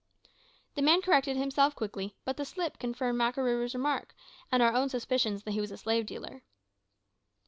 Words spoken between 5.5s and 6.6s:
he was a slave dealer.